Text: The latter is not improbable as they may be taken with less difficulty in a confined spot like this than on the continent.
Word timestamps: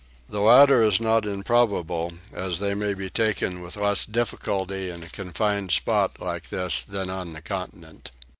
The 0.27 0.39
latter 0.41 0.81
is 0.81 0.99
not 0.99 1.27
improbable 1.27 2.13
as 2.33 2.57
they 2.57 2.73
may 2.73 2.95
be 2.95 3.07
taken 3.11 3.61
with 3.61 3.77
less 3.77 4.03
difficulty 4.03 4.89
in 4.89 5.03
a 5.03 5.07
confined 5.09 5.69
spot 5.69 6.19
like 6.19 6.49
this 6.49 6.81
than 6.81 7.11
on 7.11 7.33
the 7.33 7.41
continent. 7.43 8.09